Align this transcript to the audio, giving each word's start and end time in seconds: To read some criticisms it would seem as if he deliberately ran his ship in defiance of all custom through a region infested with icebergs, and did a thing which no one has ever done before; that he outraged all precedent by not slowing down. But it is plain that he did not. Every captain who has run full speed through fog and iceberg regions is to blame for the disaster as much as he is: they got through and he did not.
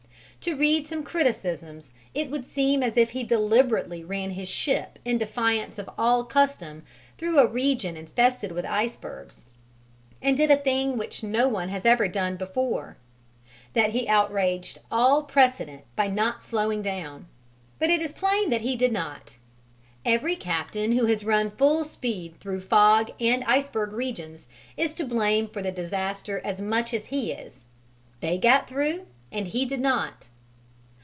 To 0.45 0.55
read 0.55 0.87
some 0.87 1.03
criticisms 1.03 1.91
it 2.15 2.31
would 2.31 2.47
seem 2.47 2.81
as 2.81 2.97
if 2.97 3.11
he 3.11 3.23
deliberately 3.23 4.03
ran 4.03 4.31
his 4.31 4.49
ship 4.49 4.97
in 5.05 5.19
defiance 5.19 5.77
of 5.77 5.87
all 5.99 6.23
custom 6.23 6.81
through 7.19 7.37
a 7.37 7.45
region 7.45 7.95
infested 7.95 8.51
with 8.51 8.65
icebergs, 8.65 9.45
and 10.19 10.35
did 10.35 10.49
a 10.49 10.57
thing 10.57 10.97
which 10.97 11.21
no 11.21 11.47
one 11.47 11.69
has 11.69 11.85
ever 11.85 12.07
done 12.07 12.37
before; 12.37 12.97
that 13.73 13.91
he 13.91 14.07
outraged 14.07 14.79
all 14.89 15.21
precedent 15.21 15.83
by 15.95 16.07
not 16.07 16.41
slowing 16.41 16.81
down. 16.81 17.27
But 17.77 17.91
it 17.91 18.01
is 18.01 18.11
plain 18.11 18.49
that 18.49 18.61
he 18.61 18.75
did 18.75 18.91
not. 18.91 19.35
Every 20.03 20.35
captain 20.35 20.93
who 20.93 21.05
has 21.05 21.23
run 21.23 21.51
full 21.51 21.83
speed 21.85 22.39
through 22.39 22.61
fog 22.61 23.11
and 23.19 23.43
iceberg 23.43 23.93
regions 23.93 24.49
is 24.75 24.93
to 24.95 25.05
blame 25.05 25.47
for 25.49 25.61
the 25.61 25.71
disaster 25.71 26.41
as 26.43 26.59
much 26.59 26.95
as 26.95 27.05
he 27.05 27.31
is: 27.31 27.65
they 28.21 28.39
got 28.39 28.67
through 28.67 29.05
and 29.31 29.49
he 29.49 29.65
did 29.65 29.79
not. 29.79 30.27